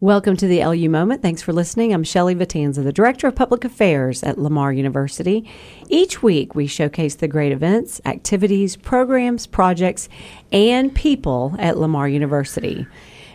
Welcome 0.00 0.36
to 0.36 0.46
the 0.46 0.62
LU 0.62 0.90
Moment. 0.90 1.22
Thanks 1.22 1.40
for 1.40 1.54
listening. 1.54 1.94
I'm 1.94 2.04
Shelley 2.04 2.34
Vitanza, 2.34 2.84
the 2.84 2.92
Director 2.92 3.28
of 3.28 3.34
Public 3.34 3.64
Affairs 3.64 4.22
at 4.22 4.36
Lamar 4.36 4.70
University. 4.70 5.48
Each 5.88 6.22
week, 6.22 6.54
we 6.54 6.66
showcase 6.66 7.14
the 7.14 7.26
great 7.26 7.50
events, 7.50 7.98
activities, 8.04 8.76
programs, 8.76 9.46
projects, 9.46 10.10
and 10.52 10.94
people 10.94 11.56
at 11.58 11.78
Lamar 11.78 12.10
University. 12.10 12.86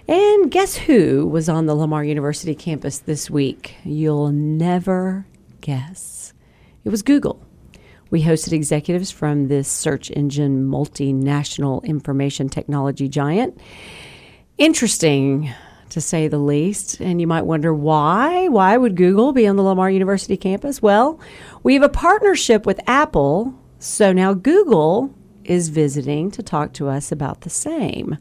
And 0.07 0.51
guess 0.51 0.75
who 0.75 1.25
was 1.25 1.49
on 1.49 1.65
the 1.65 1.73
Lamar 1.73 2.03
University 2.03 2.53
campus 2.53 2.99
this 2.99 3.27
week? 3.27 3.73
You'll 3.83 4.31
never 4.31 5.25
guess. 5.61 6.31
It 6.85 6.89
was 6.89 7.01
Google. 7.01 7.41
We 8.11 8.21
hosted 8.21 8.51
executives 8.53 9.09
from 9.09 9.47
this 9.47 9.67
search 9.67 10.11
engine 10.11 10.67
multinational 10.67 11.83
information 11.83 12.49
technology 12.49 13.09
giant. 13.09 13.59
Interesting 14.59 15.51
to 15.91 16.01
say 16.01 16.27
the 16.27 16.37
least. 16.37 16.99
And 16.99 17.21
you 17.21 17.27
might 17.27 17.45
wonder 17.45 17.73
why? 17.73 18.47
Why 18.47 18.75
would 18.77 18.95
Google 18.95 19.31
be 19.31 19.47
on 19.47 19.55
the 19.55 19.63
Lamar 19.63 19.89
University 19.89 20.35
campus? 20.35 20.81
Well, 20.81 21.19
we 21.63 21.73
have 21.75 21.83
a 21.83 21.89
partnership 21.89 22.65
with 22.65 22.79
Apple. 22.87 23.53
So 23.79 24.11
now 24.11 24.33
Google 24.33 25.13
is 25.43 25.69
visiting 25.69 26.31
to 26.31 26.43
talk 26.43 26.73
to 26.73 26.87
us 26.87 27.11
about 27.11 27.41
the 27.41 27.49
same. 27.49 28.17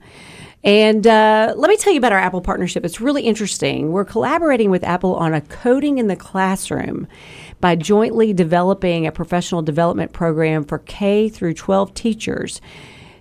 And 0.62 1.06
uh, 1.06 1.54
let 1.56 1.70
me 1.70 1.76
tell 1.76 1.92
you 1.92 1.98
about 1.98 2.12
our 2.12 2.18
Apple 2.18 2.42
partnership. 2.42 2.84
It's 2.84 3.00
really 3.00 3.22
interesting. 3.22 3.92
We're 3.92 4.04
collaborating 4.04 4.70
with 4.70 4.84
Apple 4.84 5.14
on 5.14 5.32
a 5.32 5.40
coding 5.40 5.98
in 5.98 6.08
the 6.08 6.16
classroom 6.16 7.06
by 7.60 7.76
jointly 7.76 8.32
developing 8.34 9.06
a 9.06 9.12
professional 9.12 9.62
development 9.62 10.12
program 10.12 10.64
for 10.64 10.78
K 10.78 11.28
through 11.28 11.54
12 11.54 11.94
teachers 11.94 12.60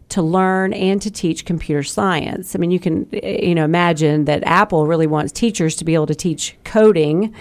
to 0.09 0.23
learn 0.23 0.73
and 0.73 1.01
to 1.01 1.11
teach 1.11 1.45
computer 1.45 1.83
science. 1.83 2.55
I 2.55 2.59
mean, 2.59 2.71
you 2.71 2.79
can 2.79 3.07
you 3.11 3.53
know 3.53 3.63
imagine 3.63 4.25
that 4.25 4.43
Apple 4.43 4.87
really 4.87 5.07
wants 5.07 5.31
teachers 5.31 5.75
to 5.77 5.85
be 5.85 5.93
able 5.93 6.07
to 6.07 6.15
teach 6.15 6.55
coding. 6.63 7.33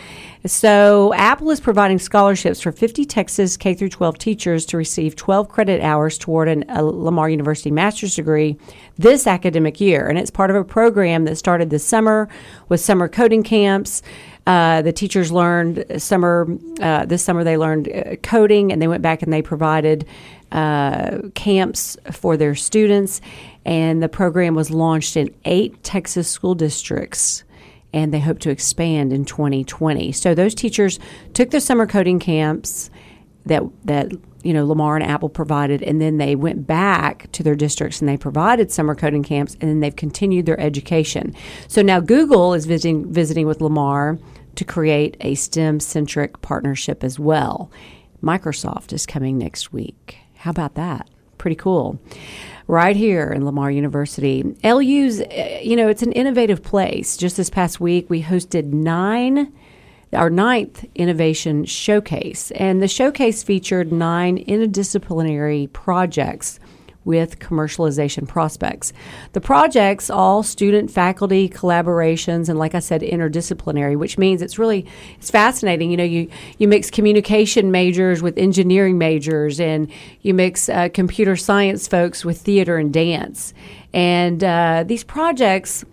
So, 0.47 1.13
Apple 1.15 1.51
is 1.51 1.61
providing 1.61 1.99
scholarships 1.99 2.61
for 2.61 2.71
50 2.71 3.05
Texas 3.05 3.57
K 3.57 3.75
through 3.75 3.89
12 3.89 4.19
teachers 4.19 4.67
to 4.67 4.77
receive 4.77 5.17
12 5.17 5.49
credit 5.49 5.81
hours 5.83 6.17
toward 6.17 6.49
an, 6.49 6.65
a 6.69 6.85
Lamar 6.85 7.29
University 7.29 7.71
master's 7.71 8.15
degree 8.15 8.57
this 8.99 9.27
academic 9.27 9.81
year, 9.81 10.07
and 10.07 10.19
it's 10.19 10.31
part 10.31 10.51
of 10.51 10.57
a 10.57 10.65
program 10.65 11.25
that 11.25 11.37
started 11.37 11.71
this 11.71 11.85
summer 11.85 12.29
with 12.69 12.81
summer 12.81 13.09
coding 13.09 13.43
camps. 13.43 14.03
Uh, 14.47 14.81
the 14.81 14.93
teachers 14.93 15.31
learned 15.31 15.85
summer 15.99 16.49
uh, 16.81 17.05
this 17.05 17.23
summer 17.23 17.45
they 17.45 17.59
learned 17.59 17.87
uh, 17.87 18.17
coding 18.23 18.73
and 18.73 18.81
they 18.81 18.89
went 18.89 19.03
back 19.03 19.21
and 19.21 19.31
they 19.31 19.43
provided 19.43 20.07
uh, 20.53 21.19
camps 21.35 21.97
for 22.13 22.37
their 22.37 22.55
students, 22.55 23.21
and 23.65 24.03
the 24.03 24.09
program 24.09 24.55
was 24.55 24.71
launched 24.71 25.17
in 25.17 25.35
eight 25.45 25.83
Texas 25.83 26.31
school 26.31 26.55
districts. 26.55 27.45
And 27.91 28.13
they 28.13 28.21
hope 28.21 28.39
to 28.41 28.51
expand 28.51 29.15
in 29.15 29.25
2020. 29.25 30.13
So 30.13 30.35
those 30.35 30.55
teachers 30.55 30.99
took 31.33 31.51
the 31.51 31.61
summer 31.61 31.87
coding 31.87 32.19
camps 32.19 32.91
that 33.47 33.63
that 33.85 34.13
you 34.43 34.53
know 34.53 34.67
Lamar 34.67 34.97
and 34.97 35.05
Apple 35.05 35.29
provided, 35.29 35.83
and 35.83 36.01
then 36.01 36.19
they 36.19 36.37
went 36.37 36.67
back 36.67 37.31
to 37.33 37.43
their 37.43 37.57
districts 37.57 38.01
and 38.01 38.09
they 38.09 38.17
provided 38.17 38.71
summer 38.71 38.95
coding 38.95 39.23
camps, 39.23 39.55
and 39.61 39.71
then 39.71 39.81
they've 39.81 39.97
continued 39.97 40.47
their 40.47 40.61
education. 40.61 41.35
So 41.67 41.83
now 41.83 42.01
Google 42.01 42.55
is 42.55 42.67
visiting 42.67 43.11
visiting 43.13 43.47
with 43.47 43.61
Lamar 43.61 44.19
to 44.55 44.65
create 44.65 45.17
a 45.21 45.35
STEM 45.35 45.81
centric 45.81 46.41
partnership 46.43 47.03
as 47.03 47.19
well. 47.19 47.71
Microsoft 48.23 48.93
is 48.93 49.07
coming 49.07 49.39
next 49.39 49.73
week. 49.73 50.19
How 50.39 50.51
about 50.51 50.75
that? 50.75 51.09
Pretty 51.37 51.57
cool. 51.57 51.99
Right 52.67 52.97
here 52.97 53.31
in 53.31 53.45
Lamar 53.45 53.71
University. 53.71 54.43
LU's, 54.63 55.21
eh, 55.21 55.61
you 55.61 55.77
know, 55.77 55.89
it's 55.89 56.03
an 56.03 56.13
innovative 56.13 56.63
place. 56.63 57.17
Just 57.17 57.37
this 57.37 57.51
past 57.51 57.81
week, 57.81 58.09
we 58.09 58.23
hosted 58.23 58.73
nine 58.73 59.53
our 60.13 60.31
ninth 60.31 60.87
innovation 60.95 61.65
showcase. 61.65 62.51
And 62.53 62.83
the 62.83 62.89
showcase 62.89 63.43
featured 63.43 63.93
nine 63.93 64.43
interdisciplinary 64.45 65.71
projects 65.73 66.59
with 67.09 67.39
commercialization 67.39 68.29
prospects. 68.29 68.93
The 69.33 69.41
projects 69.41 70.11
all 70.11 70.43
student 70.43 70.91
faculty 70.91 71.49
collaborations 71.49 72.51
and 72.51 72.59
like 72.59 72.75
I 72.75 72.81
said 72.81 73.01
interdisciplinary, 73.01 73.97
which 73.97 74.19
means 74.19 74.43
it's 74.43 74.59
really 74.59 74.85
it's 75.17 75.31
fascinating. 75.31 75.91
You 75.91 75.97
know, 75.97 76.05
you 76.05 76.29
you 76.59 76.69
mix 76.69 76.91
communication 76.91 77.71
majors 77.71 78.21
with 78.21 78.37
engineering 78.37 78.99
majors 78.99 79.59
and 79.59 79.91
you 80.21 80.35
mix 80.35 80.69
uh, 80.69 80.91
computer 80.93 81.35
science 81.35 81.89
folks 81.89 82.27
with 82.27 82.43
theater 82.43 82.77
and 82.77 82.93
dance. 82.93 83.55
And 83.95 84.45
uh, 84.45 84.85
these 84.87 85.03
projects 85.03 85.87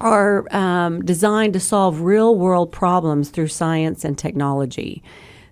are 0.00 0.46
um, 0.54 1.04
designed 1.04 1.54
to 1.54 1.60
solve 1.60 2.02
real 2.02 2.36
world 2.36 2.70
problems 2.70 3.30
through 3.30 3.48
science 3.48 4.04
and 4.04 4.16
technology. 4.16 5.02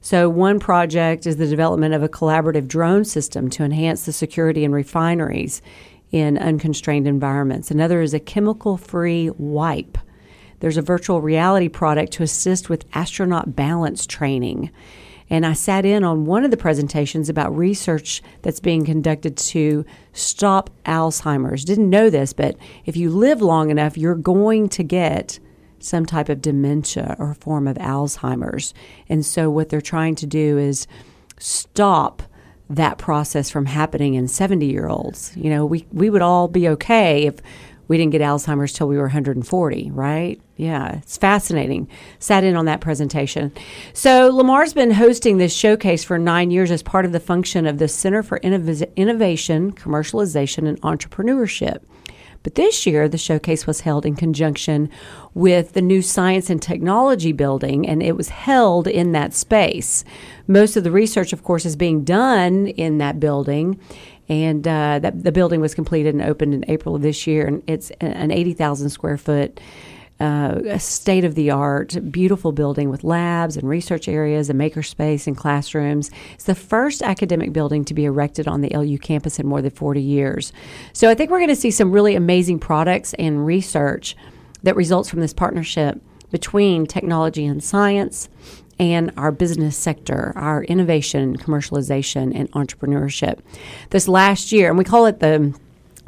So, 0.06 0.28
one 0.28 0.60
project 0.60 1.26
is 1.26 1.36
the 1.36 1.48
development 1.48 1.92
of 1.92 2.00
a 2.00 2.08
collaborative 2.08 2.68
drone 2.68 3.04
system 3.04 3.50
to 3.50 3.64
enhance 3.64 4.06
the 4.06 4.12
security 4.12 4.62
in 4.62 4.70
refineries 4.70 5.62
in 6.12 6.38
unconstrained 6.38 7.08
environments. 7.08 7.72
Another 7.72 8.00
is 8.00 8.14
a 8.14 8.20
chemical 8.20 8.76
free 8.76 9.30
wipe. 9.30 9.98
There's 10.60 10.76
a 10.76 10.80
virtual 10.80 11.20
reality 11.20 11.68
product 11.68 12.12
to 12.12 12.22
assist 12.22 12.68
with 12.68 12.84
astronaut 12.94 13.56
balance 13.56 14.06
training. 14.06 14.70
And 15.28 15.44
I 15.44 15.54
sat 15.54 15.84
in 15.84 16.04
on 16.04 16.24
one 16.24 16.44
of 16.44 16.52
the 16.52 16.56
presentations 16.56 17.28
about 17.28 17.56
research 17.56 18.22
that's 18.42 18.60
being 18.60 18.84
conducted 18.84 19.36
to 19.36 19.84
stop 20.12 20.70
Alzheimer's. 20.84 21.64
Didn't 21.64 21.90
know 21.90 22.10
this, 22.10 22.32
but 22.32 22.56
if 22.84 22.96
you 22.96 23.10
live 23.10 23.42
long 23.42 23.70
enough, 23.70 23.98
you're 23.98 24.14
going 24.14 24.68
to 24.68 24.84
get 24.84 25.40
some 25.78 26.06
type 26.06 26.28
of 26.28 26.42
dementia 26.42 27.16
or 27.18 27.34
form 27.34 27.68
of 27.68 27.76
Alzheimer's. 27.76 28.74
And 29.08 29.24
so, 29.24 29.50
what 29.50 29.68
they're 29.68 29.80
trying 29.80 30.14
to 30.16 30.26
do 30.26 30.58
is 30.58 30.86
stop 31.38 32.22
that 32.68 32.98
process 32.98 33.50
from 33.50 33.66
happening 33.66 34.14
in 34.14 34.28
70 34.28 34.66
year 34.66 34.88
olds. 34.88 35.32
You 35.36 35.50
know, 35.50 35.64
we, 35.64 35.86
we 35.92 36.10
would 36.10 36.22
all 36.22 36.48
be 36.48 36.68
okay 36.70 37.26
if 37.26 37.36
we 37.88 37.96
didn't 37.96 38.12
get 38.12 38.20
Alzheimer's 38.20 38.72
till 38.72 38.88
we 38.88 38.96
were 38.96 39.04
140, 39.04 39.90
right? 39.92 40.40
Yeah, 40.56 40.96
it's 40.96 41.16
fascinating. 41.16 41.88
Sat 42.18 42.42
in 42.42 42.56
on 42.56 42.64
that 42.64 42.80
presentation. 42.80 43.52
So, 43.92 44.30
Lamar's 44.30 44.74
been 44.74 44.90
hosting 44.90 45.38
this 45.38 45.54
showcase 45.54 46.02
for 46.02 46.18
nine 46.18 46.50
years 46.50 46.70
as 46.70 46.82
part 46.82 47.04
of 47.04 47.12
the 47.12 47.20
function 47.20 47.66
of 47.66 47.78
the 47.78 47.88
Center 47.88 48.22
for 48.22 48.38
Innovation, 48.38 49.72
Commercialization, 49.72 50.66
and 50.66 50.80
Entrepreneurship. 50.80 51.82
But 52.46 52.54
this 52.54 52.86
year, 52.86 53.08
the 53.08 53.18
showcase 53.18 53.66
was 53.66 53.80
held 53.80 54.06
in 54.06 54.14
conjunction 54.14 54.88
with 55.34 55.72
the 55.72 55.82
new 55.82 56.00
Science 56.00 56.48
and 56.48 56.62
Technology 56.62 57.32
building, 57.32 57.88
and 57.88 58.00
it 58.00 58.16
was 58.16 58.28
held 58.28 58.86
in 58.86 59.10
that 59.10 59.34
space. 59.34 60.04
Most 60.46 60.76
of 60.76 60.84
the 60.84 60.92
research, 60.92 61.32
of 61.32 61.42
course, 61.42 61.64
is 61.64 61.74
being 61.74 62.04
done 62.04 62.68
in 62.68 62.98
that 62.98 63.18
building 63.18 63.80
and 64.28 64.64
uh, 64.68 65.00
that, 65.00 65.24
the 65.24 65.32
building 65.32 65.60
was 65.60 65.74
completed 65.74 66.14
and 66.14 66.22
opened 66.22 66.54
in 66.54 66.64
April 66.68 66.94
of 66.94 67.02
this 67.02 67.26
year, 67.26 67.48
and 67.48 67.64
it's 67.66 67.90
an 68.00 68.30
80,000 68.30 68.90
square 68.90 69.18
foot. 69.18 69.58
Uh, 70.18 70.78
state 70.78 71.24
of 71.26 71.34
the 71.34 71.50
art, 71.50 71.94
beautiful 72.10 72.50
building 72.50 72.88
with 72.88 73.04
labs 73.04 73.54
and 73.54 73.68
research 73.68 74.08
areas, 74.08 74.48
and 74.48 74.58
makerspace 74.58 75.26
and 75.26 75.36
classrooms. 75.36 76.10
It's 76.32 76.44
the 76.44 76.54
first 76.54 77.02
academic 77.02 77.52
building 77.52 77.84
to 77.84 77.92
be 77.92 78.06
erected 78.06 78.48
on 78.48 78.62
the 78.62 78.70
LU 78.74 78.96
campus 78.96 79.38
in 79.38 79.46
more 79.46 79.60
than 79.60 79.72
40 79.72 80.00
years. 80.00 80.54
So 80.94 81.10
I 81.10 81.14
think 81.14 81.30
we're 81.30 81.40
going 81.40 81.50
to 81.50 81.56
see 81.56 81.70
some 81.70 81.92
really 81.92 82.14
amazing 82.14 82.60
products 82.60 83.12
and 83.14 83.44
research 83.44 84.16
that 84.62 84.74
results 84.74 85.10
from 85.10 85.20
this 85.20 85.34
partnership 85.34 86.00
between 86.30 86.86
technology 86.86 87.44
and 87.44 87.62
science 87.62 88.28
and 88.78 89.12
our 89.16 89.32
business 89.32 89.76
sector, 89.76 90.32
our 90.36 90.64
innovation, 90.64 91.36
commercialization, 91.36 92.34
and 92.34 92.50
entrepreneurship. 92.52 93.40
This 93.90 94.06
last 94.08 94.52
year, 94.52 94.68
and 94.68 94.78
we 94.78 94.84
call 94.84 95.06
it 95.06 95.20
the 95.20 95.54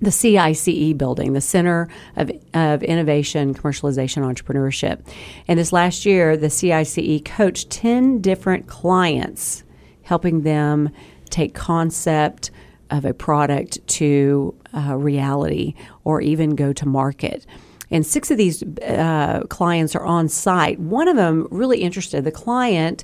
the 0.01 0.11
CICE 0.11 0.95
building, 0.95 1.33
the 1.33 1.41
Center 1.41 1.89
of, 2.17 2.31
of 2.55 2.83
Innovation, 2.83 3.55
Commercialization, 3.55 4.23
Entrepreneurship. 4.23 5.01
And 5.49 5.59
this 5.59 5.73
last 5.73 6.07
year, 6.07 6.37
the 6.37 6.51
CICE 6.51 7.23
coached 7.25 7.71
10 7.71 8.21
different 8.21 8.67
clients, 8.67 9.65
helping 10.03 10.43
them 10.43 10.91
take 11.31 11.55
concept 11.55 12.51
of 12.91 13.05
a 13.05 13.13
product 13.13 13.87
to 13.87 14.55
uh, 14.75 14.97
reality 14.97 15.75
or 16.05 16.21
even 16.21 16.55
go 16.55 16.73
to 16.73 16.87
market 16.87 17.45
and 17.91 18.07
six 18.07 18.31
of 18.31 18.37
these 18.37 18.63
uh, 18.83 19.41
clients 19.49 19.97
are 19.97 20.05
on 20.05 20.29
site. 20.29 20.79
One 20.79 21.09
of 21.09 21.17
them 21.17 21.49
really 21.51 21.81
interested. 21.81 22.25
The 22.25 22.31
client 22.31 23.03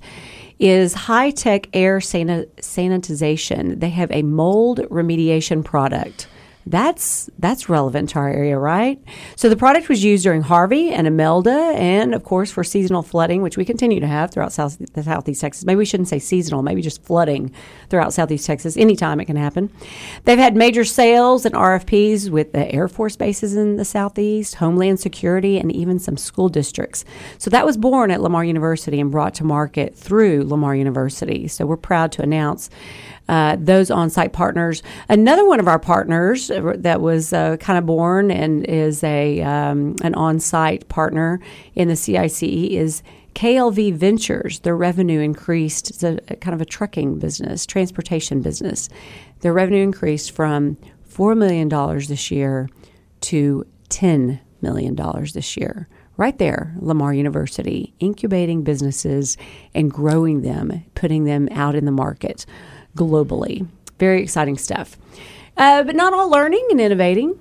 is 0.59 0.93
high 0.95 1.31
tech 1.31 1.69
air 1.73 1.99
sanitization. 1.99 3.81
They 3.81 3.89
have 3.91 4.11
a 4.13 4.23
mold 4.23 4.81
remediation 4.91 5.65
product 5.65 6.29
That's 6.67 7.29
that's 7.39 7.69
relevant 7.69 8.11
to 8.11 8.19
our 8.19 8.31
area, 8.31 8.59
right? 8.59 8.99
So 9.37 9.49
the 9.49 9.57
product 9.57 9.89
was 9.89 10.03
used 10.03 10.25
during 10.25 10.43
Harvey 10.43 10.91
and 10.91 11.07
Imelda, 11.07 11.75
and 11.77 12.15
of 12.15 12.25
course 12.25 12.51
for 12.51 12.65
seasonal 12.65 13.03
flooding, 13.03 13.43
which 13.43 13.59
we 13.59 13.65
continue 13.65 14.01
to 14.01 14.07
have 14.07 14.31
throughout 14.31 14.53
South 14.53 14.79
the 14.95 15.03
Southeast 15.03 15.43
Texas. 15.43 15.65
Maybe 15.65 15.79
we 15.79 15.85
shouldn't 15.85 16.09
say 16.09 16.19
seasonal, 16.19 16.63
maybe 16.63 16.81
just 16.81 17.03
flooding 17.03 17.53
throughout 17.91 18.15
Southeast 18.15 18.47
Texas. 18.47 18.77
Anytime 18.77 19.21
it 19.21 19.27
can 19.27 19.37
happen. 19.37 19.71
They've 20.25 20.39
had 20.39 20.57
major 20.57 20.85
sales 20.85 21.45
and 21.45 21.55
RFPs 21.55 22.31
with 22.31 22.53
the 22.53 22.73
Air 22.73 22.89
Force 22.89 23.17
bases 23.17 23.57
in 23.57 23.77
the 23.77 23.85
Southeast, 23.85 24.57
Homeland 24.57 25.01
Security, 25.01 25.59
and 25.59 25.71
even 25.71 25.99
some 25.99 26.17
school 26.17 26.49
districts. 26.49 27.05
So 27.39 27.51
that 27.51 27.67
was 27.67 27.77
born 27.77 28.11
at 28.11 28.23
Lamar 28.23 28.45
University 28.45 29.01
and 29.01 29.11
brought 29.11 29.35
to 29.35 29.45
market 29.45 29.95
through 29.95 30.45
Lamar 30.45 30.75
University. 30.75 31.47
So 31.49 31.67
we're 31.67 31.77
proud 31.77 32.11
to 32.13 32.23
announce 32.23 32.71
uh, 33.29 33.57
those 33.59 33.91
on 33.91 34.11
site 34.11 34.33
partners. 34.33 34.83
Another 35.09 35.47
one 35.47 35.61
of 35.61 35.69
our 35.69 35.79
partners 35.79 36.49
that 36.49 37.01
was 37.01 37.33
uh, 37.33 37.57
kind 37.59 37.79
of 37.79 37.87
born 37.87 38.31
and 38.31 38.65
is 38.67 39.03
a 39.05 39.43
um, 39.43 39.97
an 40.03 40.15
on 40.15 40.41
site 40.41 40.89
partner 40.89 41.41
in 41.75 41.89
the 41.89 41.97
CICE 41.97 42.43
is. 42.43 43.03
KLV 43.35 43.95
Ventures, 43.95 44.61
their 44.61 44.77
revenue 44.77 45.19
increased. 45.19 45.91
It's 45.91 46.05
a, 46.05 46.21
a 46.29 46.37
kind 46.37 46.55
of 46.55 46.61
a 46.61 46.65
trucking 46.65 47.19
business, 47.19 47.67
transportation 47.67 48.43
business. 48.43 48.89
Their 49.41 49.53
revenue 49.53 49.83
increased 49.83 50.31
from 50.31 50.77
$4 51.11 51.37
million 51.37 51.69
this 52.07 52.31
year 52.31 52.69
to 53.23 53.67
$10 53.89 54.39
million 54.63 54.97
this 55.35 55.57
year. 55.57 55.89
Right 56.17 56.39
there, 56.39 56.75
Lamar 56.79 57.13
University, 57.13 57.93
incubating 57.99 58.63
businesses 58.63 59.37
and 59.75 59.91
growing 59.91 60.43
them, 60.43 60.85
putting 60.95 61.25
them 61.25 61.49
out 61.51 61.75
in 61.75 61.87
the 61.87 61.91
market 61.91 62.47
globally. 62.97 63.67
Very 63.99 64.23
exciting 64.23 64.59
stuff. 64.59 64.97
Uh, 65.57 65.83
but 65.85 65.95
not 65.95 66.13
all 66.13 66.29
learning 66.29 66.67
and 66.71 66.81
innovating 66.81 67.39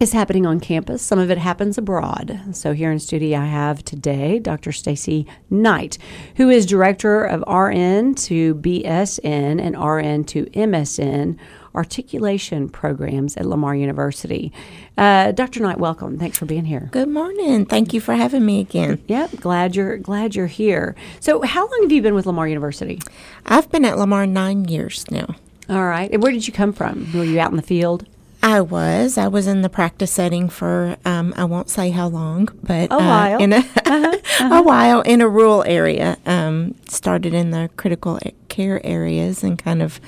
is 0.00 0.12
happening 0.12 0.46
on 0.46 0.58
campus. 0.58 1.00
Some 1.00 1.18
of 1.18 1.30
it 1.30 1.38
happens 1.38 1.78
abroad. 1.78 2.40
So 2.52 2.72
here 2.72 2.90
in 2.90 2.98
studio, 2.98 3.38
I 3.38 3.46
have 3.46 3.84
today 3.84 4.40
Dr. 4.40 4.72
Stacy 4.72 5.26
Knight, 5.48 5.96
who 6.36 6.48
is 6.50 6.66
director 6.66 7.24
of 7.24 7.40
RN 7.46 8.14
to 8.16 8.56
BSN 8.56 9.60
and 9.60 9.76
RN 9.76 10.24
to 10.24 10.46
MSN 10.46 11.38
articulation 11.74 12.68
programs 12.68 13.36
at 13.36 13.46
Lamar 13.46 13.74
University. 13.74 14.52
Uh, 14.96 15.32
Dr. 15.32 15.60
Knight, 15.60 15.78
welcome. 15.78 16.18
Thanks 16.18 16.38
for 16.38 16.46
being 16.46 16.64
here. 16.64 16.88
Good 16.92 17.08
morning. 17.08 17.66
Thank 17.66 17.92
you 17.92 18.00
for 18.00 18.14
having 18.14 18.44
me 18.44 18.60
again. 18.60 19.02
Yep, 19.08 19.40
glad 19.40 19.76
you're 19.76 19.98
glad 19.98 20.34
you're 20.34 20.46
here. 20.46 20.94
So, 21.20 21.42
how 21.42 21.62
long 21.62 21.82
have 21.82 21.92
you 21.92 22.02
been 22.02 22.14
with 22.14 22.26
Lamar 22.26 22.48
University? 22.48 23.00
I've 23.46 23.70
been 23.70 23.84
at 23.84 23.98
Lamar 23.98 24.26
nine 24.26 24.66
years 24.66 25.10
now. 25.10 25.36
All 25.68 25.84
right. 25.84 26.10
And 26.10 26.22
where 26.22 26.32
did 26.32 26.46
you 26.46 26.52
come 26.52 26.72
from? 26.72 27.10
Were 27.14 27.24
you 27.24 27.40
out 27.40 27.50
in 27.50 27.56
the 27.56 27.62
field? 27.62 28.06
I 28.42 28.60
was. 28.60 29.16
I 29.16 29.28
was 29.28 29.46
in 29.46 29.62
the 29.62 29.68
practice 29.68 30.10
setting 30.10 30.48
for 30.48 30.96
um, 31.04 31.32
I 31.36 31.44
won't 31.44 31.70
say 31.70 31.90
how 31.90 32.08
long, 32.08 32.48
but 32.62 32.90
a 32.90 32.98
while. 32.98 33.36
Uh, 33.36 33.44
in 33.44 33.52
a, 33.52 33.58
uh-huh, 33.58 33.80
uh-huh. 33.86 34.54
a 34.54 34.62
while 34.62 35.00
in 35.02 35.20
a 35.20 35.28
rural 35.28 35.62
area. 35.64 36.18
Um, 36.26 36.74
started 36.88 37.34
in 37.34 37.52
the 37.52 37.70
critical 37.76 38.18
care 38.48 38.84
areas 38.84 39.44
and 39.44 39.58
kind 39.58 39.80
of 39.80 40.00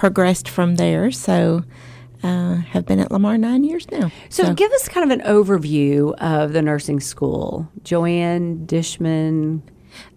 progressed 0.00 0.48
from 0.48 0.76
there. 0.76 1.10
So, 1.10 1.62
uh, 2.22 2.54
have 2.54 2.86
been 2.86 2.98
at 3.00 3.12
Lamar 3.12 3.36
nine 3.36 3.64
years 3.64 3.86
now. 3.90 4.10
So, 4.30 4.44
so, 4.44 4.54
give 4.54 4.72
us 4.72 4.88
kind 4.88 5.12
of 5.12 5.18
an 5.18 5.24
overview 5.26 6.14
of 6.18 6.54
the 6.54 6.62
nursing 6.62 7.00
school. 7.00 7.68
Joanne 7.84 8.66
Dishman. 8.66 9.60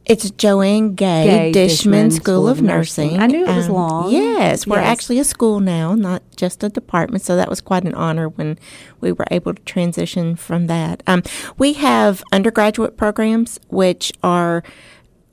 It's 0.06 0.32
Joanne 0.32 0.96
Gay, 0.96 1.52
Gay 1.52 1.52
Dishman, 1.52 2.10
Dishman 2.10 2.12
School, 2.12 2.22
School, 2.22 2.48
of 2.48 2.62
Nursing. 2.62 3.18
Nursing. 3.18 3.22
I 3.22 3.28
knew 3.28 3.46
it 3.46 3.56
was 3.56 3.68
um, 3.68 3.74
long. 3.74 4.12
Yes, 4.12 4.68
we're 4.68 4.78
yes. 4.78 4.88
actually 4.88 5.20
a 5.20 5.24
school 5.24 5.60
now, 5.60 5.96
not 5.96 6.24
just 6.36 6.64
a 6.64 6.70
department. 6.70 7.24
So 7.24 7.36
that 7.36 7.50
was 7.50 7.60
quite 7.60 7.84
an 7.84 7.94
honor 7.96 8.30
when 8.30 8.58
we 9.02 9.12
were 9.12 9.26
able 9.32 9.54
to 9.54 9.62
transition 9.64 10.36
from 10.36 10.68
that. 10.68 11.04
Um, 11.08 11.24
we 11.58 11.74
have 11.74 12.24
undergraduate 12.32 12.96
programs, 12.96 13.60
which 13.70 14.14
are 14.24 14.64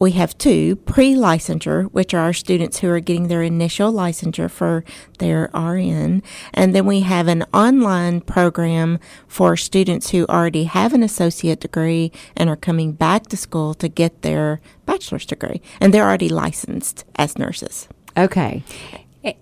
we 0.01 0.13
have 0.13 0.37
two 0.39 0.77
pre 0.77 1.15
licensure, 1.15 1.85
which 1.93 2.15
are 2.15 2.21
our 2.21 2.33
students 2.33 2.79
who 2.79 2.89
are 2.89 3.01
getting 3.01 3.29
their 3.29 3.43
initial 3.43 3.93
licensure 3.93 4.51
for 4.51 4.83
their 5.19 5.51
RN. 5.55 6.23
And 6.55 6.75
then 6.75 6.87
we 6.87 7.01
have 7.01 7.29
an 7.29 7.45
online 7.53 8.23
program 8.23 8.99
for 9.29 9.57
students 9.57 10.11
who 10.11 10.25
already 10.27 10.65
have 10.65 10.95
an 10.95 11.03
associate 11.03 11.61
degree 11.61 12.11
and 12.35 12.49
are 12.49 12.57
coming 12.57 12.93
back 12.93 13.27
to 13.29 13.37
school 13.37 13.75
to 13.75 13.89
get 13.89 14.23
their 14.23 14.61
bachelor's 14.87 15.27
degree. 15.27 15.61
And 15.81 15.93
they're 15.93 16.09
already 16.09 16.31
licensed 16.31 17.05
as 17.17 17.39
nurses. 17.39 17.87
Okay 18.17 18.65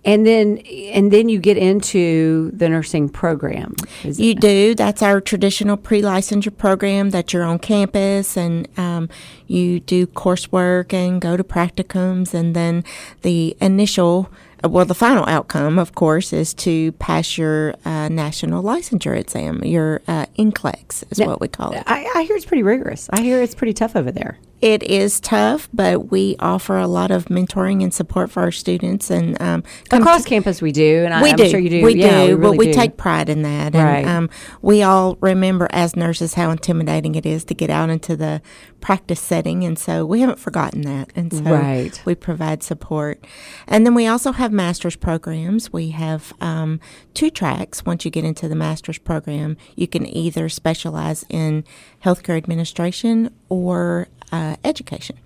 and 0.05 0.27
then 0.27 0.59
and 0.59 1.13
then 1.13 1.29
you 1.29 1.39
get 1.39 1.57
into 1.57 2.51
the 2.53 2.69
nursing 2.69 3.09
program 3.09 3.75
you 4.03 4.33
it? 4.33 4.41
do 4.41 4.75
that's 4.75 5.03
our 5.03 5.21
traditional 5.21 5.77
pre-licensure 5.77 6.57
program 6.57 7.11
that 7.11 7.33
you're 7.33 7.45
on 7.45 7.59
campus 7.59 8.37
and 8.37 8.67
um, 8.79 9.09
you 9.47 9.79
do 9.81 10.07
coursework 10.07 10.93
and 10.93 11.21
go 11.21 11.37
to 11.37 11.45
practicums 11.45 12.35
and 12.35 12.57
then 12.57 12.83
the 13.23 13.57
initial 13.61 14.31
well, 14.65 14.85
the 14.85 14.95
final 14.95 15.25
outcome, 15.27 15.79
of 15.79 15.95
course, 15.95 16.33
is 16.33 16.53
to 16.55 16.91
pass 16.93 17.39
your 17.39 17.75
uh, 17.85 18.09
national 18.09 18.65
licensure 18.65 19.17
exam, 19.17 19.63
your 19.65 20.03
uh, 20.09 20.27
NCLEX 20.37 21.05
is 21.13 21.19
now, 21.19 21.27
what 21.27 21.41
we 21.41 21.47
call 21.47 21.73
it. 21.73 21.85
I, 21.87 22.11
I 22.17 22.23
hear 22.25 22.35
it's 22.35 22.45
pretty 22.45 22.65
rigorous. 22.65 23.09
I 23.13 23.21
hear 23.23 23.41
it's 23.41 23.55
pretty 23.55 23.73
tough 23.73 23.95
over 23.95 24.11
there. 24.11 24.37
It 24.61 24.83
is 24.83 25.21
tough, 25.21 25.69
but 25.73 26.11
we 26.11 26.35
offer 26.41 26.77
a 26.79 26.89
lot 26.89 27.13
of 27.13 27.27
mentoring 27.27 27.83
and 27.83 27.95
support 27.95 28.29
for 28.29 28.43
our 28.43 28.51
students. 28.51 29.09
And 29.09 29.41
um, 29.41 29.63
across 29.93 30.25
to, 30.25 30.29
campus, 30.29 30.61
we 30.61 30.73
do, 30.73 31.05
and 31.05 31.23
we 31.23 31.31
I, 31.31 31.37
do. 31.37 31.45
am 31.45 31.51
sure 31.51 31.61
you 31.61 31.71
do. 31.71 31.85
We 31.85 31.95
yeah, 31.95 32.27
do, 32.27 32.27
we 32.27 32.35
really 32.35 32.41
but 32.41 32.59
we 32.59 32.67
do. 32.67 32.73
take 32.73 32.97
pride 32.97 33.29
in 33.29 33.43
that. 33.43 33.75
Right. 33.75 34.05
And 34.05 34.09
um, 34.09 34.31
we 34.61 34.83
all 34.83 35.17
remember 35.21 35.69
as 35.71 35.95
nurses 35.95 36.35
how 36.35 36.51
intimidating 36.51 37.15
it 37.15 37.25
is 37.25 37.45
to 37.45 37.55
get 37.55 37.71
out 37.71 37.89
into 37.89 38.17
the 38.17 38.43
practice 38.81 39.21
setting, 39.21 39.65
and 39.65 39.79
so 39.79 40.05
we 40.05 40.21
haven't 40.21 40.41
forgotten 40.41 40.83
that. 40.83 41.13
And 41.15 41.33
so 41.33 41.43
right. 41.43 42.03
we 42.05 42.17
provide 42.17 42.65
support. 42.65 43.25
And 43.69 43.87
then 43.87 43.95
we 43.95 44.09
also 44.09 44.33
have 44.33 44.51
master's 44.51 44.97
programs. 44.97 45.73
We 45.73 45.91
have 45.91 46.33
um, 46.41 46.81
two 47.15 47.31
tracks. 47.31 47.85
Once 47.85 48.05
you 48.05 48.11
get 48.11 48.25
into 48.25 48.49
the 48.49 48.57
master's 48.57 48.99
program, 48.99 49.57
you 49.77 49.87
can 49.87 50.05
either 50.05 50.49
specialize 50.49 51.25
in 51.29 51.63
healthcare 52.05 52.37
administration 52.37 53.33
or 53.49 54.09
uh, 54.31 54.48
education. 54.65 55.19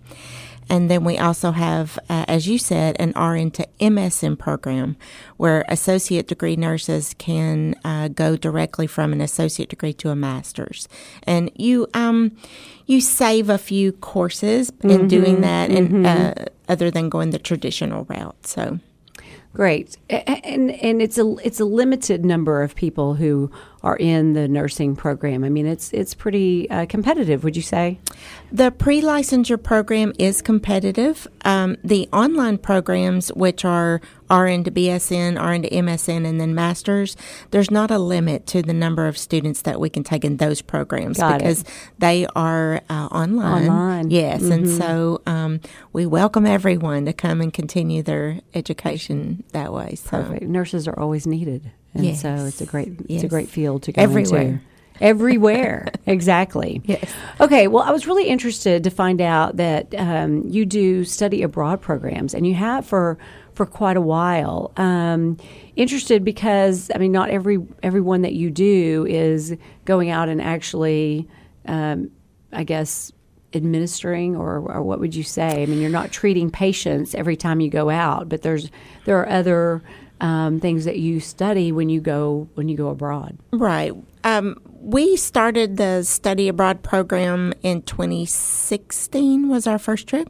And 0.68 0.90
then 0.90 1.04
we 1.04 1.18
also 1.18 1.50
have, 1.50 1.98
uh, 2.08 2.24
as 2.28 2.46
you 2.46 2.56
said, 2.56 2.96
an 2.98 3.10
RN 3.10 3.50
to 3.52 3.68
MSN 3.80 4.38
program 4.38 4.96
where 5.36 5.64
associate 5.68 6.28
degree 6.28 6.56
nurses 6.56 7.14
can 7.18 7.74
uh, 7.84 8.08
go 8.08 8.36
directly 8.36 8.86
from 8.86 9.12
an 9.12 9.20
associate 9.20 9.68
degree 9.68 9.92
to 9.94 10.10
a 10.10 10.16
master's. 10.16 10.88
And 11.24 11.50
you, 11.56 11.88
um, 11.94 12.36
you 12.86 13.00
save 13.00 13.50
a 13.50 13.58
few 13.58 13.92
courses 13.92 14.70
in 14.82 14.90
mm-hmm, 14.90 15.06
doing 15.08 15.40
that, 15.42 15.70
mm-hmm. 15.70 16.06
and 16.06 16.38
uh, 16.38 16.44
other 16.68 16.90
than 16.90 17.08
going 17.08 17.30
the 17.30 17.38
traditional 17.38 18.04
route. 18.04 18.46
So. 18.46 18.78
Great, 19.54 19.98
and 20.08 20.70
and 20.70 21.02
it's 21.02 21.18
a 21.18 21.36
it's 21.44 21.60
a 21.60 21.66
limited 21.66 22.24
number 22.24 22.62
of 22.62 22.74
people 22.74 23.12
who 23.12 23.50
are 23.82 23.96
in 23.96 24.32
the 24.32 24.48
nursing 24.48 24.96
program. 24.96 25.44
I 25.44 25.50
mean, 25.50 25.66
it's 25.66 25.92
it's 25.92 26.14
pretty 26.14 26.70
uh, 26.70 26.86
competitive. 26.86 27.44
Would 27.44 27.54
you 27.54 27.62
say? 27.62 27.98
The 28.50 28.70
pre-licensure 28.70 29.62
program 29.62 30.14
is 30.18 30.40
competitive. 30.40 31.28
Um, 31.44 31.76
the 31.84 32.08
online 32.14 32.56
programs, 32.56 33.28
which 33.28 33.62
are 33.66 34.00
RN 34.32 34.64
to 34.64 34.70
BSN, 34.70 35.42
RN 35.42 35.62
to 35.62 35.70
MSN, 35.70 36.26
and 36.26 36.40
then 36.40 36.54
masters, 36.54 37.16
there's 37.50 37.70
not 37.70 37.90
a 37.90 37.98
limit 37.98 38.46
to 38.48 38.62
the 38.62 38.72
number 38.72 39.06
of 39.06 39.18
students 39.18 39.62
that 39.62 39.78
we 39.78 39.90
can 39.90 40.02
take 40.02 40.24
in 40.24 40.38
those 40.38 40.62
programs 40.62 41.18
Got 41.18 41.38
because 41.38 41.62
it. 41.62 41.68
they 41.98 42.26
are 42.34 42.80
uh, 42.88 43.08
online. 43.12 43.68
Online, 43.68 44.10
yes, 44.10 44.42
mm-hmm. 44.42 44.52
and 44.52 44.68
so 44.68 45.20
um, 45.26 45.60
we 45.92 46.06
welcome 46.06 46.46
everyone 46.46 47.04
to 47.04 47.12
come 47.12 47.40
and 47.40 47.52
continue 47.52 48.02
their 48.02 48.40
education 48.54 49.44
that 49.52 49.72
way. 49.72 49.96
So. 49.96 50.22
Perfect. 50.22 50.42
Nurses 50.42 50.88
are 50.88 50.98
always 50.98 51.26
needed. 51.26 51.70
And 51.94 52.06
yes. 52.06 52.22
so 52.22 52.34
it's 52.34 52.60
a 52.60 52.66
great 52.66 52.88
it's 52.88 53.10
yes. 53.10 53.22
a 53.22 53.28
great 53.28 53.48
field 53.48 53.82
to 53.84 53.92
go 53.92 54.00
everywhere. 54.00 54.40
Into. 54.40 54.60
Everywhere, 55.00 55.88
exactly. 56.06 56.80
Yes. 56.84 57.12
Okay. 57.40 57.66
Well, 57.66 57.82
I 57.82 57.90
was 57.90 58.06
really 58.06 58.28
interested 58.28 58.84
to 58.84 58.90
find 58.90 59.20
out 59.20 59.56
that 59.56 59.94
um, 59.96 60.42
you 60.46 60.64
do 60.64 61.04
study 61.04 61.42
abroad 61.42 61.80
programs, 61.80 62.34
and 62.34 62.46
you 62.46 62.54
have 62.54 62.86
for 62.86 63.18
for 63.54 63.66
quite 63.66 63.96
a 63.96 64.00
while. 64.00 64.72
Um, 64.76 65.36
interested 65.76 66.24
because 66.24 66.90
I 66.94 66.98
mean, 66.98 67.12
not 67.12 67.30
every 67.30 67.58
everyone 67.82 68.22
that 68.22 68.34
you 68.34 68.50
do 68.50 69.06
is 69.08 69.56
going 69.84 70.10
out 70.10 70.28
and 70.28 70.40
actually, 70.40 71.28
um, 71.66 72.10
I 72.52 72.64
guess, 72.64 73.12
administering 73.54 74.36
or, 74.36 74.58
or 74.58 74.82
what 74.82 75.00
would 75.00 75.14
you 75.14 75.22
say? 75.22 75.62
I 75.62 75.66
mean, 75.66 75.80
you're 75.80 75.90
not 75.90 76.12
treating 76.12 76.50
patients 76.50 77.14
every 77.14 77.36
time 77.36 77.60
you 77.60 77.70
go 77.70 77.90
out, 77.90 78.28
but 78.28 78.42
there's 78.42 78.70
there 79.04 79.18
are 79.18 79.28
other 79.28 79.82
um, 80.20 80.60
things 80.60 80.84
that 80.84 80.98
you 80.98 81.20
study 81.20 81.72
when 81.72 81.88
you 81.88 82.00
go 82.00 82.48
when 82.54 82.68
you 82.68 82.76
go 82.76 82.88
abroad. 82.88 83.36
Right. 83.52 83.92
Um, 84.24 84.60
we 84.82 85.16
started 85.16 85.76
the 85.76 86.02
study 86.02 86.48
abroad 86.48 86.82
program 86.82 87.54
in 87.62 87.82
2016 87.82 89.48
was 89.48 89.66
our 89.66 89.78
first 89.78 90.08
trip. 90.08 90.28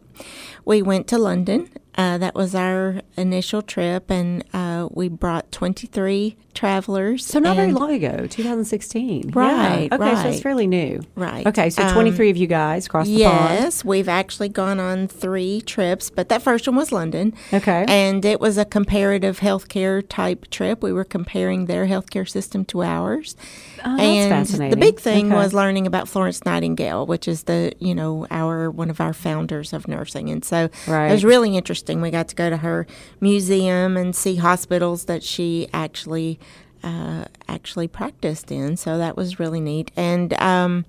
We 0.65 0.83
went 0.83 1.09
to 1.09 1.19
London 1.19 1.71
Uh, 1.95 2.17
that 2.17 2.35
was 2.35 2.55
our 2.55 3.03
initial 3.19 3.61
trip, 3.61 4.11
and 4.11 4.43
uh, 4.55 4.89
we 4.93 5.11
brought 5.11 5.53
23 5.53 6.39
travelers. 6.55 7.27
So 7.27 7.39
not 7.39 7.57
very 7.57 7.73
long 7.73 7.93
ago, 7.93 8.27
2016. 8.27 9.31
Right, 9.35 9.91
Yeah. 9.91 9.97
Okay, 9.97 10.15
so 10.15 10.21
it's 10.21 10.25
right. 10.25 10.43
fairly 10.43 10.67
new. 10.67 11.03
Right. 11.17 11.47
Okay, 11.47 11.69
so 11.69 11.83
Um, 11.83 11.93
23 11.93 12.31
of 12.31 12.39
you 12.39 12.47
guys 12.47 12.89
crossed 12.89 13.11
the 13.11 13.23
pond. 13.25 13.61
Yes, 13.61 13.85
we've 13.85 14.09
actually 14.09 14.49
gone 14.49 14.81
on 14.81 15.07
three 15.07 15.61
trips, 15.61 16.09
but 16.09 16.31
that 16.31 16.41
first 16.41 16.67
one 16.67 16.77
was 16.77 16.93
London. 16.93 17.35
Okay. 17.53 17.85
And 17.87 18.25
it 18.25 18.41
was 18.41 18.57
a 18.57 18.65
comparative 18.65 19.41
healthcare 19.41 20.03
type 20.09 20.49
trip. 20.51 20.83
We 20.83 20.95
were 20.95 21.05
comparing 21.05 21.67
their 21.67 21.87
healthcare 21.87 22.27
system 22.27 22.65
to 22.67 22.83
ours. 22.83 23.37
Oh, 23.85 23.97
that's 23.99 24.42
and 24.51 24.73
the 24.73 24.77
big 24.77 24.99
thing 25.01 25.27
Okay. 25.27 25.35
was 25.35 25.53
learning 25.55 25.87
about 25.87 26.09
Florence 26.09 26.45
Nightingale, 26.45 27.07
which 27.07 27.27
is 27.29 27.45
the, 27.45 27.73
you 27.79 27.95
know, 27.95 28.27
our 28.31 28.71
one 28.71 28.91
of 28.91 29.01
our 29.01 29.13
founders 29.13 29.73
of 29.73 29.87
nursing. 29.89 30.29
And 30.31 30.45
so 30.45 30.69
Right. 30.87 31.09
it 31.09 31.13
was 31.13 31.25
really 31.25 31.57
interesting. 31.57 32.01
We 32.01 32.11
got 32.11 32.29
to 32.29 32.35
go 32.35 32.51
to 32.51 32.59
her 32.59 32.87
museum 33.21 33.97
and 33.97 34.15
see 34.15 34.37
hospitals 34.37 35.05
that 35.07 35.23
she 35.23 35.69
actually 35.73 36.39
uh, 36.85 37.25
actually 37.49 37.87
practiced 37.89 38.51
in. 38.51 38.77
So 38.77 38.99
that 38.99 39.17
was 39.17 39.39
really 39.39 39.61
neat. 39.61 39.91
And 39.97 40.35
um, 40.41 40.85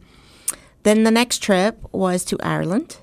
then 0.83 1.03
the 1.03 1.11
next 1.11 1.39
trip 1.43 1.77
was 1.91 2.25
to 2.25 2.37
Ireland. 2.41 2.97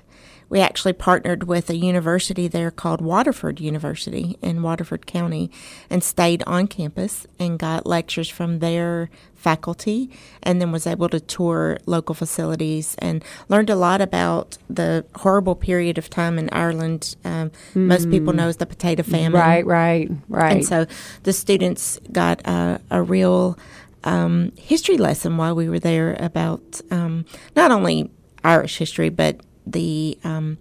We 0.51 0.59
actually 0.59 0.91
partnered 0.91 1.43
with 1.45 1.69
a 1.69 1.77
university 1.77 2.49
there 2.49 2.71
called 2.71 2.99
Waterford 2.99 3.61
University 3.61 4.37
in 4.41 4.61
Waterford 4.61 5.07
County 5.07 5.49
and 5.89 6.03
stayed 6.03 6.43
on 6.45 6.67
campus 6.67 7.25
and 7.39 7.57
got 7.57 7.85
lectures 7.85 8.27
from 8.27 8.59
their 8.59 9.09
faculty 9.33 10.11
and 10.43 10.59
then 10.59 10.73
was 10.73 10.85
able 10.85 11.07
to 11.07 11.21
tour 11.21 11.77
local 11.85 12.13
facilities 12.13 12.95
and 12.99 13.23
learned 13.47 13.69
a 13.69 13.77
lot 13.77 14.01
about 14.01 14.57
the 14.69 15.05
horrible 15.15 15.55
period 15.55 15.97
of 15.97 16.09
time 16.09 16.37
in 16.37 16.49
Ireland. 16.51 17.15
Um, 17.23 17.51
Most 17.73 18.09
people 18.09 18.33
know 18.33 18.49
as 18.49 18.57
the 18.57 18.65
potato 18.65 19.03
famine. 19.03 19.39
Right, 19.39 19.65
right, 19.65 20.11
right. 20.27 20.51
And 20.57 20.65
so 20.65 20.85
the 21.23 21.31
students 21.31 21.97
got 22.11 22.45
a, 22.45 22.81
a 22.91 23.01
real 23.01 23.57
um, 24.03 24.51
history 24.57 24.97
lesson 24.97 25.37
while 25.37 25.55
we 25.55 25.69
were 25.69 25.79
there 25.79 26.17
about 26.19 26.81
um, 26.91 27.23
not 27.55 27.71
only 27.71 28.11
Irish 28.43 28.77
history, 28.77 29.07
but 29.07 29.39
the 29.71 30.17
um, 30.23 30.57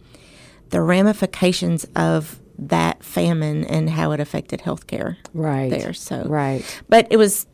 the 0.70 0.80
ramifications 0.80 1.86
of 1.96 2.38
that 2.58 3.02
famine 3.02 3.64
and 3.64 3.90
how 3.90 4.12
it 4.12 4.20
affected 4.20 4.60
healthcare 4.60 5.16
right. 5.32 5.70
there. 5.70 5.92
So, 5.94 6.24
Right. 6.26 6.62
but 6.88 7.06
it 7.10 7.16
was 7.16 7.46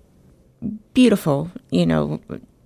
beautiful, 0.95 1.51
you 1.71 1.87
know, 1.87 2.21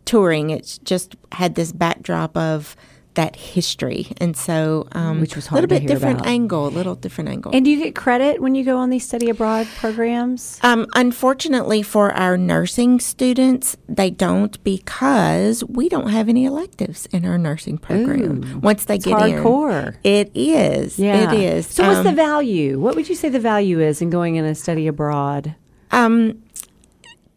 touring. 0.07 0.51
It 0.51 0.79
just 0.83 1.17
had 1.33 1.55
this 1.55 1.71
backdrop 1.73 2.37
of 2.37 2.77
that 3.15 3.35
history, 3.35 4.07
and 4.19 4.37
so 4.37 4.87
um, 4.93 5.21
Which 5.21 5.35
was 5.35 5.51
a 5.51 5.55
little 5.55 5.67
bit 5.69 5.87
different 5.87 6.21
about. 6.21 6.29
angle, 6.31 6.69
a 6.69 6.71
little 6.71 6.95
different 6.95 7.29
angle. 7.31 7.51
And 7.53 7.65
do 7.65 7.71
you 7.71 7.83
get 7.83 7.95
credit 7.97 8.41
when 8.41 8.55
you 8.55 8.65
go 8.65 8.77
on 8.79 8.91
these 8.91 9.05
study 9.07 9.29
abroad 9.29 9.67
programs? 9.79 10.61
Um, 10.63 10.87
unfortunately 10.95 11.83
for 11.83 12.13
our 12.13 12.37
nursing 12.37 13.01
students, 13.01 13.77
they 13.89 14.11
don't 14.11 14.63
because 14.63 15.65
we 15.65 15.89
don't 15.89 16.11
have 16.11 16.29
any 16.29 16.45
electives 16.45 17.07
in 17.07 17.25
our 17.27 17.37
nursing 17.37 17.79
program. 17.79 18.61
Once 18.61 18.85
they 18.85 18.99
get 18.99 19.15
hardcore. 19.15 19.97
in, 20.05 20.11
it 20.17 20.31
is. 20.35 20.99
Yeah. 20.99 21.33
It 21.33 21.41
is. 21.41 21.67
So, 21.67 21.87
what's 21.89 22.03
the 22.05 22.11
Um, 22.11 22.15
value? 22.17 22.79
What 22.79 22.95
would 22.95 23.09
you 23.09 23.15
say 23.17 23.29
the 23.29 23.41
value 23.41 23.81
is 23.81 24.01
in 24.01 24.11
going 24.11 24.37
in 24.37 24.45
a 24.45 24.55
study 24.55 24.87
abroad? 24.87 25.57
um, 25.91 26.43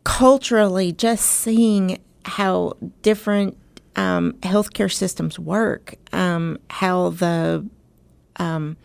culturally, 0.03 0.92
just 0.92 1.25
seeing 1.25 2.00
how 2.25 2.74
different 3.01 3.58
um, 3.96 4.34
healthcare 4.42 4.92
systems 4.92 5.38
work, 5.40 5.96
um, 6.12 6.60
how 6.70 7.10
the 7.10 7.68
um, 8.38 8.78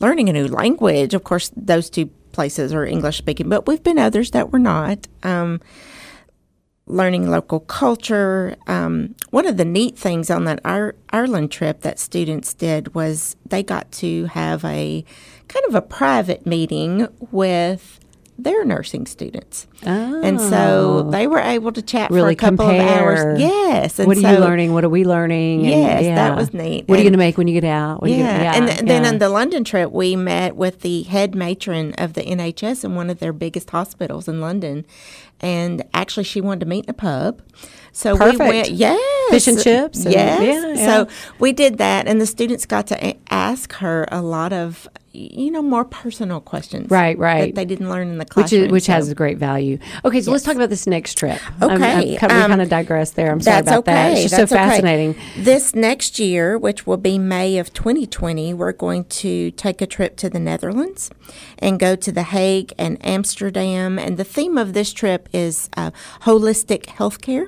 learning 0.00 0.28
a 0.28 0.32
new 0.32 0.48
language, 0.48 1.14
of 1.14 1.24
course, 1.24 1.50
those 1.56 1.90
two 1.90 2.06
places 2.32 2.72
are 2.72 2.84
English 2.84 3.18
speaking, 3.18 3.48
but 3.48 3.66
we've 3.66 3.82
been 3.82 3.98
others 3.98 4.32
that 4.32 4.52
were 4.52 4.58
not. 4.58 5.06
Um, 5.22 5.60
learning 6.86 7.30
local 7.30 7.60
culture. 7.60 8.56
Um, 8.66 9.14
one 9.30 9.46
of 9.46 9.56
the 9.56 9.64
neat 9.64 9.96
things 9.96 10.30
on 10.30 10.44
that 10.44 10.60
Ir- 10.64 10.96
Ireland 11.10 11.50
trip 11.50 11.80
that 11.80 11.98
students 11.98 12.52
did 12.52 12.94
was 12.94 13.36
they 13.46 13.62
got 13.62 13.90
to 13.92 14.26
have 14.26 14.64
a 14.64 15.04
kind 15.48 15.64
of 15.66 15.74
a 15.74 15.82
private 15.82 16.46
meeting 16.46 17.08
with 17.30 18.00
their 18.36 18.64
nursing 18.64 19.06
students. 19.06 19.66
And 19.84 20.40
so 20.40 21.04
oh. 21.06 21.10
they 21.10 21.26
were 21.26 21.38
able 21.38 21.70
to 21.72 21.82
chat 21.82 22.10
for 22.10 22.18
Oh. 22.18 22.26
A 22.26 22.34
couple 22.34 22.66
compare. 22.66 23.12
of 23.12 23.18
hours. 23.18 23.40
Yes. 23.40 23.98
And 23.98 24.08
what 24.08 24.16
are 24.16 24.22
so, 24.22 24.32
you 24.32 24.38
learning? 24.38 24.72
What 24.72 24.82
are 24.84 24.88
we 24.88 25.04
learning? 25.04 25.60
And, 25.60 25.68
Yes, 25.68 26.02
that 26.16 26.36
was 26.36 26.52
neat. 26.52 26.88
What 26.88 26.96
are 26.96 27.02
you 27.02 27.04
going 27.04 27.12
to 27.12 27.18
make 27.18 27.36
when 27.38 27.46
you 27.48 27.60
get 27.60 27.68
out? 27.68 28.00
What 28.00 28.10
are 28.10 28.14
you 28.14 28.20
Yeah. 28.20 28.52
gonna- 28.54 28.56
and 28.56 28.66
th- 28.68 28.88
then 28.88 29.06
on 29.06 29.18
the 29.18 29.28
London 29.28 29.62
trip, 29.62 29.92
we 29.92 30.16
met 30.16 30.56
with 30.56 30.80
the 30.80 31.02
head 31.04 31.34
matron 31.34 31.92
of 31.98 32.14
the 32.14 32.22
NHS 32.22 32.82
in 32.84 32.94
one 32.96 33.10
of 33.10 33.20
their 33.20 33.32
biggest 33.32 33.70
hospitals 33.70 34.26
in 34.26 34.40
London. 34.40 34.84
And 35.44 35.84
actually, 35.92 36.24
she 36.24 36.40
wanted 36.40 36.60
to 36.60 36.66
meet 36.66 36.84
in 36.86 36.90
a 36.90 36.94
pub. 36.94 37.42
So 37.92 38.16
Perfect. 38.16 38.40
we 38.40 38.46
went, 38.48 38.70
yes. 38.70 39.30
Fish 39.30 39.46
and 39.46 39.62
chips 39.62 40.04
and- 40.04 40.12
yes. 40.12 40.42
yeah, 40.42 40.74
yeah. 40.74 40.86
So 40.86 41.08
we 41.38 41.52
did 41.52 41.78
that, 41.78 42.08
and 42.08 42.20
the 42.20 42.26
students 42.26 42.66
got 42.66 42.88
to 42.88 43.06
a- 43.06 43.16
ask 43.30 43.72
her 43.74 44.08
a 44.10 44.20
lot 44.20 44.52
of, 44.52 44.88
you 45.12 45.50
know, 45.52 45.62
more 45.62 45.84
personal 45.84 46.40
questions. 46.40 46.90
Right, 46.90 47.16
right. 47.16 47.54
That 47.54 47.54
they 47.54 47.64
didn't 47.64 47.88
learn 47.88 48.08
in 48.08 48.18
the 48.18 48.26
which 48.34 48.52
is, 48.52 48.68
which 48.72 48.84
So- 48.86 48.92
has 48.94 49.08
a 49.10 49.14
great 49.14 49.38
value. 49.38 49.78
Okay, 50.04 50.20
so 50.22 50.32
let's 50.32 50.42
talk 50.42 50.56
about 50.56 50.70
this 50.70 50.88
next 50.88 51.14
trip. 51.16 51.38
I'm- 51.62 51.70
I'm 51.70 51.82
Okay, 51.82 52.16
kind- 52.16 52.32
we 52.32 52.38
um, 52.40 52.48
kind 52.50 52.62
of 52.62 52.68
digress 52.68 53.12
there. 53.12 53.30
I'm 53.30 53.40
sorry 53.40 53.60
about 53.60 53.84
that. 53.84 54.10
okay. 54.10 54.12
It's 54.14 54.22
just 54.22 54.36
That's 54.38 54.50
so 54.50 54.56
okay. 54.56 54.68
fascinating. 54.70 55.14
This 55.38 55.72
next 55.76 56.18
year, 56.18 56.58
which 56.58 56.88
will 56.88 56.96
be 56.96 57.16
May 57.16 57.58
of 57.58 57.72
2020, 57.72 58.52
we're 58.54 58.72
going 58.72 59.04
to 59.04 59.52
take 59.52 59.80
a 59.80 59.86
trip 59.86 60.16
to 60.16 60.28
the 60.28 60.40
Netherlands 60.40 61.10
and 61.60 61.78
go 61.78 61.94
to 61.94 62.10
The 62.10 62.24
Hague 62.24 62.72
and 62.76 62.98
Amsterdam. 63.06 64.00
And 64.00 64.16
the 64.16 64.24
theme 64.24 64.58
of 64.58 64.72
this 64.72 64.92
trip 64.92 65.28
is 65.34 65.68
uh, 65.76 65.90
holistic 66.22 66.84
healthcare. 66.98 67.46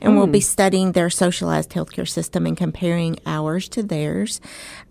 And 0.00 0.16
we'll 0.16 0.26
be 0.26 0.40
Hmm. 0.40 0.52
studying 0.56 0.92
their 0.92 1.10
socialized 1.10 1.70
healthcare 1.70 2.06
system 2.08 2.46
and 2.46 2.56
comparing 2.56 3.16
ours 3.26 3.68
to 3.70 3.82
theirs. 3.82 4.40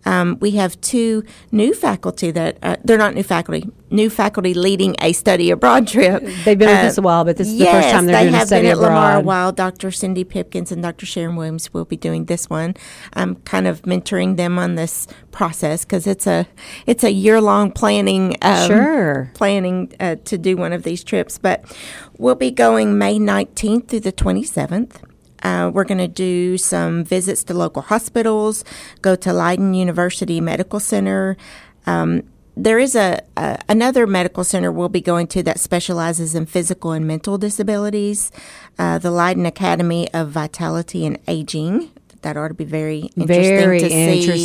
Um, 0.06 0.38
we 0.42 0.52
have 0.52 0.80
two 0.82 1.24
new 1.52 1.74
faculty 1.74 2.32
that 2.32 2.58
uh, 2.64 2.78
they're 2.84 2.98
not 2.98 3.14
new 3.14 3.24
faculty, 3.24 3.70
new 3.94 4.10
faculty 4.10 4.54
leading 4.54 4.96
a 5.02 5.14
study 5.14 5.52
abroad 5.52 5.88
trip. 5.88 6.24
They've 6.44 6.58
been 6.58 6.68
with 6.70 6.78
Uh, 6.84 6.88
us 6.88 6.98
a 6.98 7.02
while, 7.02 7.24
but 7.24 7.38
this 7.38 7.48
is 7.48 7.58
the 7.58 7.66
first 7.66 7.90
time 7.90 8.06
they're 8.08 8.16
they 8.26 8.30
doing 8.32 8.42
a 8.42 8.46
study 8.46 8.68
abroad. 8.68 8.82
They 8.82 8.86
have 8.86 8.90
been 8.90 8.92
at 8.92 8.96
Lamar 8.96 9.16
a 9.18 9.20
while. 9.22 9.52
Dr. 9.52 9.92
Cindy 9.92 10.24
Pipkins 10.24 10.72
and 10.72 10.82
Dr. 10.82 11.06
Sharon 11.06 11.36
Williams 11.36 11.74
will 11.74 11.86
be 11.86 11.96
doing 11.96 12.26
this 12.26 12.50
one. 12.50 12.74
I'm 13.14 13.36
kind 13.46 13.68
of 13.68 13.84
mentoring 13.84 14.36
them 14.36 14.58
on 14.60 14.76
this 14.76 15.08
process 15.32 15.86
because 15.86 16.08
it's 16.08 16.28
a 16.28 16.48
it's 16.88 17.04
a 17.04 17.12
year 17.12 17.40
long 17.40 17.72
planning. 17.72 18.36
Um, 18.42 18.68
Sure. 18.68 19.32
planning 19.36 19.94
uh, 20.00 20.16
to 20.26 20.38
do 20.38 20.58
one 20.58 20.74
of 20.74 20.84
these 20.84 21.04
trips, 21.04 21.38
but 21.38 21.64
we'll 22.18 22.36
be 22.36 22.52
going 22.52 22.98
May 22.98 23.20
19th 23.20 23.88
through 23.88 24.00
the 24.02 24.12
27th. 24.12 24.98
Uh, 25.44 25.70
we're 25.74 25.84
going 25.84 25.98
to 25.98 26.08
do 26.08 26.58
some 26.58 27.04
visits 27.04 27.44
to 27.44 27.54
local 27.54 27.82
hospitals, 27.82 28.64
go 29.02 29.14
to 29.16 29.34
Leiden 29.34 29.74
University 29.74 30.40
Medical 30.40 30.80
Center. 30.80 31.36
Um, 31.86 32.24
there 32.56 32.80
is 32.80 32.96
a, 32.96 33.22
a 33.36 33.60
another 33.70 34.06
medical 34.06 34.44
center 34.44 34.72
we'll 34.72 34.90
be 34.90 35.02
going 35.02 35.28
to 35.28 35.44
that 35.44 35.60
specializes 35.60 36.36
in 36.36 36.46
physical 36.46 36.92
and 36.92 37.08
mental 37.08 37.38
disabilities, 37.38 38.32
uh, 38.78 39.00
the 39.00 39.12
Leiden 39.12 39.46
Academy 39.46 40.12
of 40.14 40.30
Vitality 40.30 41.06
and 41.06 41.18
Aging. 41.28 41.90
That 42.24 42.36
ought 42.38 42.50
to 42.50 42.54
be 42.54 42.66
very 42.66 43.10
interesting 43.16 43.28
Very 43.28 43.80
to 43.80 43.90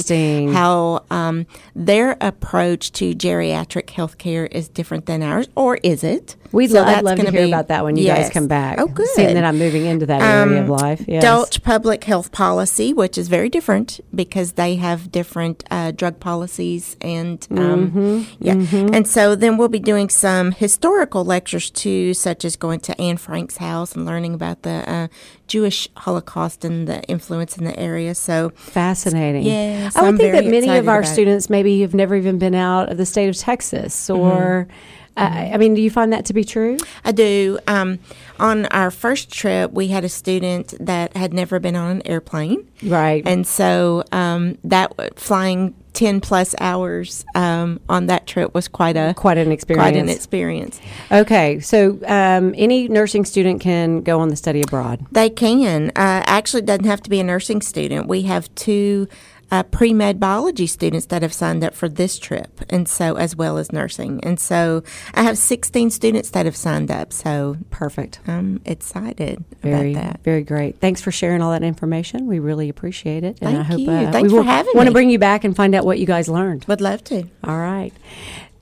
see 0.02 0.46
how 0.52 1.04
um, 1.10 1.46
their 1.74 2.16
approach 2.20 2.92
to 2.92 3.14
geriatric 3.14 3.86
healthcare 3.86 4.46
is 4.52 4.68
different 4.68 5.06
than 5.06 5.22
ours, 5.22 5.48
or 5.56 5.78
is 5.82 6.04
it? 6.04 6.36
We'd 6.50 6.70
So 6.70 6.80
lo- 6.80 6.84
I'd 6.86 7.04
love 7.04 7.18
to 7.18 7.30
hear 7.30 7.42
be- 7.44 7.50
about 7.50 7.68
that 7.68 7.84
when 7.84 7.96
you 7.96 8.06
guys 8.06 8.30
come 8.30 8.46
back. 8.48 8.78
Oh, 8.80 8.86
good. 8.86 9.06
Seeing 9.10 9.34
that 9.34 9.44
I'm 9.44 9.58
moving 9.58 9.84
into 9.84 10.06
that 10.06 10.22
area 10.22 10.62
of 10.62 10.68
life. 10.68 11.04
Yes. 11.06 11.22
Dutch 11.22 11.62
public 11.62 12.04
health 12.04 12.32
policy, 12.32 12.92
which 12.94 13.18
is 13.18 13.28
very 13.28 13.48
different 13.50 14.00
because 14.14 14.52
they 14.52 14.76
have 14.76 15.12
different 15.12 15.62
uh, 15.70 15.90
drug 15.92 16.20
policies 16.20 16.96
and 17.00 17.46
um, 17.50 17.78
Mm-hmm, 17.88 18.22
yeah. 18.40 18.54
And 18.94 19.06
so 19.06 19.34
then 19.36 19.56
we'll 19.56 19.68
be 19.68 19.78
doing 19.78 20.08
some 20.08 20.52
historical 20.52 21.24
lectures 21.24 21.70
too, 21.70 22.12
such 22.14 22.44
as 22.44 22.56
going 22.56 22.80
to 22.80 22.98
Anne 23.00 23.18
Frank's 23.18 23.58
house 23.58 23.94
and 23.94 24.04
learning 24.06 24.34
about 24.34 24.62
the 24.62 24.90
uh, 24.90 25.08
Jewish 25.46 25.88
Holocaust 25.98 26.64
and 26.64 26.88
the 26.88 27.02
influence 27.04 27.56
in 27.58 27.64
the 27.68 27.78
area. 27.78 28.14
So 28.14 28.50
Fascinating. 28.56 29.42
Yes, 29.42 29.96
I 29.96 30.02
would 30.02 30.08
I'm 30.08 30.18
think 30.18 30.32
that 30.32 30.46
many 30.46 30.76
of 30.76 30.88
our 30.88 31.04
students 31.04 31.48
maybe 31.48 31.80
have 31.80 31.94
never 31.94 32.14
even 32.14 32.38
been 32.38 32.54
out 32.54 32.90
of 32.90 32.96
the 32.96 33.06
state 33.06 33.28
of 33.28 33.36
Texas 33.36 34.10
or. 34.10 34.66
Mm-hmm. 34.68 34.94
Uh, 35.18 35.50
I 35.52 35.56
mean, 35.56 35.74
do 35.74 35.82
you 35.82 35.90
find 35.90 36.12
that 36.12 36.24
to 36.26 36.32
be 36.32 36.44
true? 36.44 36.76
I 37.04 37.12
do. 37.12 37.58
Um, 37.66 37.98
on 38.38 38.66
our 38.66 38.90
first 38.90 39.32
trip, 39.32 39.72
we 39.72 39.88
had 39.88 40.04
a 40.04 40.08
student 40.08 40.74
that 40.80 41.16
had 41.16 41.34
never 41.34 41.58
been 41.58 41.74
on 41.76 41.90
an 41.90 42.02
airplane. 42.06 42.68
Right. 42.82 43.26
And 43.26 43.46
so 43.46 44.04
um, 44.12 44.58
that 44.64 45.18
flying 45.18 45.74
10 45.94 46.20
plus 46.20 46.54
hours 46.60 47.24
um, 47.34 47.80
on 47.88 48.06
that 48.06 48.28
trip 48.28 48.54
was 48.54 48.68
quite 48.68 48.96
a 48.96 49.12
Quite 49.16 49.38
an 49.38 49.50
experience. 49.50 49.82
quite 49.84 49.96
an 49.96 50.08
experience. 50.08 50.80
Okay, 51.10 51.58
so 51.58 51.98
um, 52.06 52.54
any 52.56 52.86
nursing 52.86 53.24
student 53.24 53.60
can 53.60 54.02
go 54.02 54.20
on 54.20 54.28
the 54.28 54.36
study 54.36 54.62
abroad. 54.62 55.04
They 55.10 55.28
can. 55.30 55.88
Uh, 55.96 56.22
actually, 56.26 56.62
it 56.62 56.66
doesn't 56.66 56.84
have 56.84 57.02
to 57.02 57.10
be 57.10 57.18
a 57.18 57.24
nursing 57.24 57.60
student. 57.62 58.06
We 58.06 58.22
have 58.22 58.54
two 58.54 59.08
uh, 59.50 59.62
pre 59.62 59.92
med 59.92 60.20
biology 60.20 60.66
students 60.66 61.06
that 61.06 61.22
have 61.22 61.32
signed 61.32 61.64
up 61.64 61.74
for 61.74 61.88
this 61.88 62.18
trip, 62.18 62.60
and 62.68 62.88
so 62.88 63.16
as 63.16 63.34
well 63.36 63.58
as 63.58 63.72
nursing. 63.72 64.20
And 64.22 64.38
so 64.38 64.82
I 65.14 65.22
have 65.22 65.38
16 65.38 65.90
students 65.90 66.30
that 66.30 66.44
have 66.46 66.56
signed 66.56 66.90
up. 66.90 67.12
So 67.12 67.56
Perfect. 67.70 68.20
I'm 68.26 68.60
excited 68.64 69.44
Very, 69.62 69.92
about 69.92 70.02
that. 70.02 70.20
very 70.24 70.42
great. 70.42 70.80
Thanks 70.80 71.00
for 71.00 71.10
sharing 71.10 71.42
all 71.42 71.50
that 71.52 71.62
information. 71.62 72.26
We 72.26 72.38
really 72.38 72.68
appreciate 72.68 73.24
it. 73.24 73.38
And 73.40 73.50
I 73.50 73.52
Thank 73.52 73.66
hope 73.66 73.78
you. 73.80 73.90
uh, 73.90 74.12
Thanks 74.12 74.32
we 74.32 74.38
for 74.38 74.44
having 74.44 74.72
Want 74.74 74.86
to 74.88 74.92
bring 74.92 75.10
you 75.10 75.18
back 75.18 75.44
and 75.44 75.54
find 75.56 75.74
out 75.74 75.84
what 75.84 75.98
you 75.98 76.06
guys 76.06 76.28
learned. 76.28 76.64
Would 76.66 76.80
love 76.80 77.02
to. 77.04 77.24
All 77.44 77.56
right. 77.58 77.92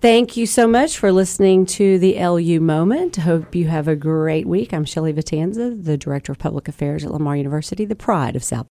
Thank 0.03 0.37
you 0.37 0.47
so 0.47 0.69
much 0.69 0.99
for 0.99 1.11
listening 1.11 1.67
to 1.67 1.99
the 1.99 2.23
LU 2.23 2.61
Moment. 2.61 3.17
Hope 3.17 3.55
you 3.55 3.67
have 3.69 3.89
a 3.89 3.97
great 3.97 4.47
week. 4.47 4.73
I'm 4.75 4.85
Shelley 4.85 5.13
Vitanza, 5.13 5.83
the 5.83 5.97
Director 5.97 6.33
of 6.33 6.39
Public 6.39 6.69
Affairs 6.69 7.05
at 7.05 7.11
Lamar 7.11 7.37
University, 7.37 7.85
the 7.87 7.97
pride 7.97 8.37
of 8.37 8.45
South 8.45 8.67